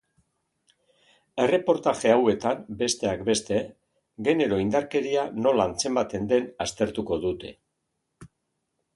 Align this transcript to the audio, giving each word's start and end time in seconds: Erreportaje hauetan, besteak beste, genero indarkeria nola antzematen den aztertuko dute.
Erreportaje 1.41 2.13
hauetan, 2.13 2.63
besteak 2.79 3.21
beste, 3.27 3.59
genero 4.27 4.57
indarkeria 4.63 5.25
nola 5.43 5.67
antzematen 5.73 6.25
den 6.31 6.47
aztertuko 6.67 7.19
dute. 7.27 7.53